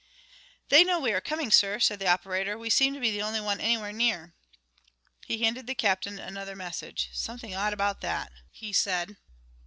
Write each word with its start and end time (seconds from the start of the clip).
"They 0.69 0.83
know 0.83 0.99
we 0.99 1.11
are 1.13 1.21
coming, 1.21 1.51
sir," 1.51 1.79
said 1.79 1.99
the 1.99 2.07
operator. 2.07 2.57
"We 2.57 2.71
seem 2.71 2.95
to 2.95 2.99
be 2.99 3.11
the 3.11 3.21
only 3.21 3.39
one 3.39 3.61
anywhere 3.61 3.93
near." 3.93 4.33
He 5.27 5.43
handed 5.43 5.67
the 5.67 5.75
captain 5.75 6.17
another 6.17 6.55
message. 6.55 7.09
"Something 7.13 7.53
odd 7.53 7.71
about 7.71 8.01
that," 8.01 8.31
he 8.49 8.73
said. 8.73 9.17